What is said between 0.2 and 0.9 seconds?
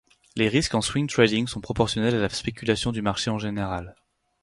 Les risques en